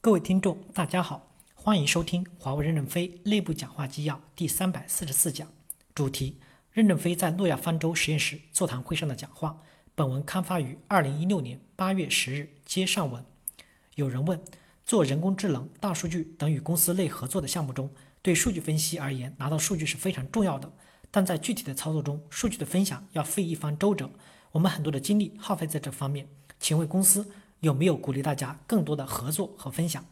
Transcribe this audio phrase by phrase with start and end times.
[0.00, 5.48] 各位听众，大家好，欢迎收听华为任正非内部讲话纪要第三百四十四讲，
[5.92, 6.38] 主题：
[6.70, 9.60] 任正非在诺亚方舟实验室座谈会上的讲话。
[9.96, 13.24] 本文刊发于二零一六年八月十日，接上文。
[13.96, 14.40] 有人问，
[14.84, 17.90] 做人工智能、大数据等与公司内合作的项目中，
[18.22, 20.72] 对数据分析而言，拿到数据是非常重要的，
[21.10, 24.08] 但在具体的操作中，数据的分享要费一番周折，
[24.52, 26.28] 我们很多的精力耗费在这方面，
[26.60, 27.28] 请问公司？
[27.60, 30.04] 有没有鼓励大家更多的合作和分享？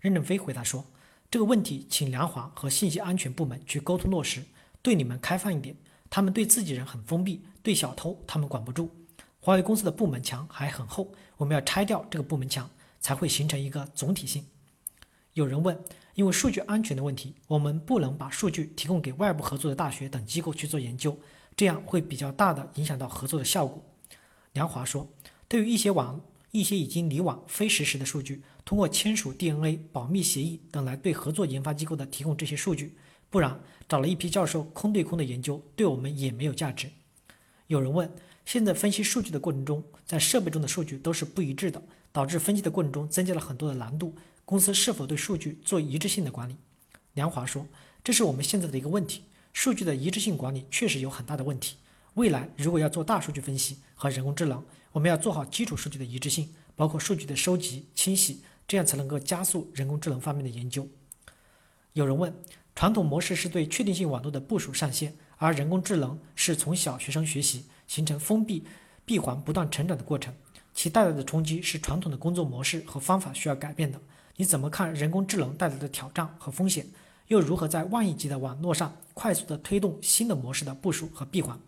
[0.00, 0.84] 任正非回答说
[1.30, 4.42] ：“这个问题，请梁华和信息安全部门去沟通落实，
[4.82, 5.76] 对你们开放一点。
[6.10, 8.90] 他们对自己人很封闭，对小偷他们管不住。
[9.38, 12.68] 华为公司的部门墙还很厚，我们要拆掉这个部门墙，
[13.00, 14.44] 才会形成一个总体性。”
[15.34, 15.80] 有人问
[16.14, 21.16] ：“因为数据安全的问题，我们不能把数据提供给外部合作的大学等机构去做研究，
[21.56, 23.80] 这样会比较大的影响到合作的效果。”
[24.52, 25.08] 梁华说
[25.46, 26.20] ：“对于一些网。”
[26.52, 32.94] 一些已经离网非实时的数据，通过签署 DNA 保密协议等来对合作研发机构的提供这些数据，
[33.30, 36.90] 不然找了一批教授空对空的研究，对我们也没有价值。
[37.68, 38.10] 有人问，
[38.44, 46.56] 现在分析数据的过程中，在设备中的数据都是不一致的，导致分析的过程中增加了很多的难度，公司是否对数据做一致性的管理？
[47.14, 47.66] 梁华说，
[48.04, 49.22] 这是我们现在的一个问题，
[49.54, 51.76] 数据的一致性管理确实有很大的问题。
[52.14, 60.86] 未来如果要做大数据分析和人工智能，我们要做好基础数据的一致性，包括数据的收集、清洗，这样才能够加速人工智能方面的研究。
[61.94, 62.34] 有人问，
[62.74, 68.66] 传统模式是对确定性网络的部署上线，而人工智能是从小学生学习，形成封闭
[69.06, 70.34] 闭环不断成长的过程，
[70.74, 73.98] 其带来的冲击是传统的工作模式和方法需要改变的。
[74.36, 76.86] 你怎么看人工智能带来的挑战和风险？
[77.28, 81.58] 又如何在万亿级的网络上快速的推动新的模式的部署和闭环？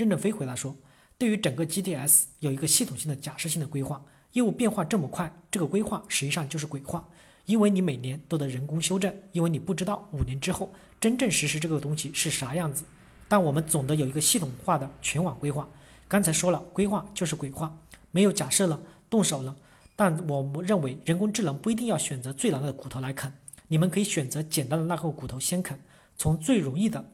[0.00, 0.74] 任正非回答说
[1.18, 7.06] ：“对于整个 GTS 有一个系统性的假设性的规划，业务变化这么快，这个规划实际上就是鬼话。
[7.44, 12.84] 因为你每年都得人工修正，因为你不知道五年之后真正实施这个东西是啥样子。
[13.28, 15.68] 但我们总的有一个系统化的全网规划。
[16.08, 17.76] 刚才说了，规划就是鬼话，
[18.10, 18.80] 没有假设了，
[19.10, 19.54] 动手了。
[19.94, 23.30] 但我们认为人工智能不一定要选择最难的骨头来啃，
[23.68, 25.78] 你们可以选择简单的那块骨头先啃，
[26.16, 27.04] 从最容易的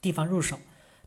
[0.00, 0.58] 地方入手。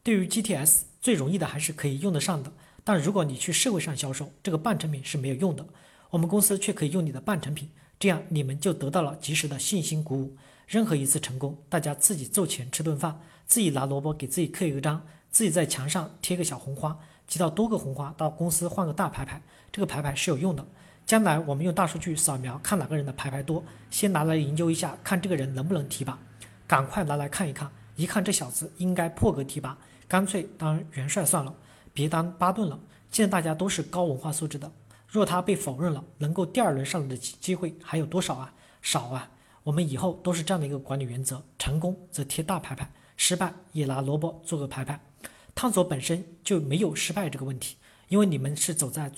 [0.09, 2.51] 对于 GTS。”最容易的还是可以用得上的，
[2.83, 5.65] 但如果你去社会上销售，这个半成品是没有用的。
[6.09, 10.35] 我们公司却可以用你的半成品，这样你们就得到了及时的信心鼓舞。
[10.67, 19.41] 任何一次成功，大家自己凑钱吃顿饭，自己拿萝卜给自己刻一个章，自己在墙上贴个小红花，集到多个红花到公司换个大牌牌，
[19.71, 20.65] 这个牌牌是有用的。
[21.05, 26.19] 将来我们用大数据扫描看哪个人的牌牌多，先拿来研究一下，看这个人能不能提拔，
[26.67, 29.77] 赶快拿来看一看，一看这小子应该破格提拔。
[30.07, 31.53] 干脆当元帅算了，
[31.93, 32.79] 别当巴顿了。
[33.11, 34.71] 现在大家都是高文化素质的，
[35.05, 38.53] 若他被否认了，能够第二轮上来的机会还有多少啊？
[38.81, 39.29] 少啊！
[39.63, 44.97] 我们以后都是这样的一个管理原则：成功则贴大牌牌，失败也拿萝卜做个牌牌。
[45.53, 47.75] 探索本身就没有失败这个问题，
[48.07, 49.11] 因为你们是走在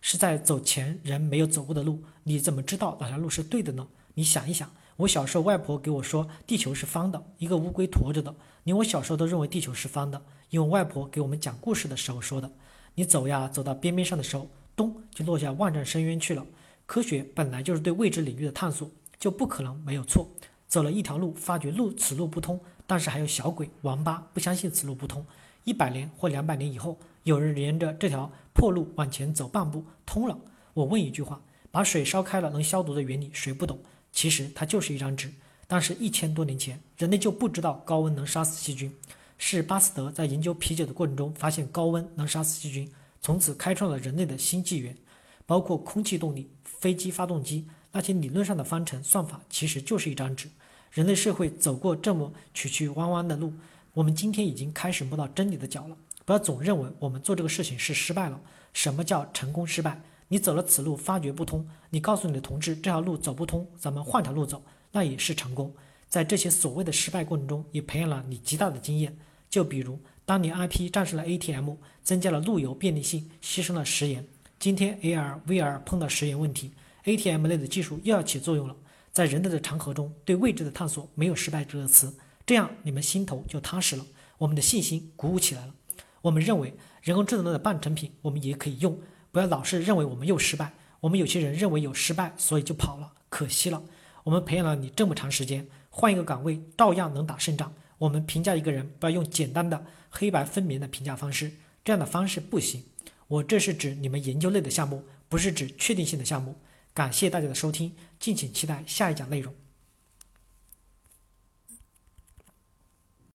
[0.00, 3.86] 是在走前人没有走过的路，你怎么知道哪条路是对的呢？
[4.14, 4.70] 你想一想。
[4.96, 8.34] 我小时候，外婆给我说地球是方的，一个乌龟驮着的。
[8.64, 12.50] 连我小时候都认为地球是方的，因为外婆给我们讲故事的时候说的。
[12.94, 16.46] 你走呀，走到边边上的时候，咚就落下万丈深渊去了。
[16.86, 20.26] 科学本来就是对未知领域的探索，就不可能没有错。
[20.66, 25.24] 走了一条路，发觉路此路不通，但是还有小鬼、王八不相信此路不通。
[25.64, 30.38] 一百年或两百年以后，有人沿着这条破路往前走半步，通了。
[30.72, 31.40] 我问一句话：
[31.70, 33.78] 把水烧开了能消毒的原理，谁不懂？
[34.16, 35.30] 其实它就是一张纸，
[35.66, 38.90] 但是一千多年前，人类就不知道高温能杀死细菌，
[39.36, 42.90] 是巴斯德在研究啤酒的过程中发现高温能杀死细菌，
[43.20, 44.96] 从此开创了人类的新纪元。
[45.44, 50.48] 包括空气动力、飞机发动机那些理论上的方程算法，其实就是一张纸。
[50.90, 53.52] 人类社会走过这么曲曲弯弯的路，
[53.92, 55.96] 我们今天已经开始摸到真理的脚了。
[56.24, 58.40] 不要总认为我们做这个事情是失败了。
[58.72, 60.00] 什么叫成功失败？
[60.28, 64.62] 你走了此路发觉不通，你告诉你的同志这条路走不通，咱们换条路走，
[64.92, 65.74] 那也是成功。
[66.08, 69.16] 在这些所谓的失败过程中，也培养了你极大的经验。
[69.48, 74.26] 就比如，当年 IP 战胜了 ATM，增加了路由便利性，牺牲了食盐。
[74.58, 76.72] 今天 AR、VR 碰到食盐问题
[77.04, 78.74] ，ATM 类的技术又要起作用了。
[79.12, 82.12] 在人类的长河中，对未知的探索没有失败这个词，
[82.44, 84.04] 这样你们心头就踏实了，
[84.38, 85.74] 我们的信心鼓舞起来了。
[86.22, 88.98] 我们认为人工智能的半成品，我们也可以用。
[89.36, 93.82] 不要老是认为我们又失败，我们有些人认为有失败，所以就跑了，可惜了。
[94.24, 97.74] 我们培养了你这么长时间，换一个岗位照样能打胜仗。
[97.98, 101.52] 我们评价一个人，不要用简单的黑白分明的评价方式，
[101.84, 102.82] 这样的方式不行。
[103.26, 106.56] 我这是指你们研究类的项目，不是指确定性的项目。
[106.94, 109.52] 感谢大家的收听，敬请期待下一讲内容。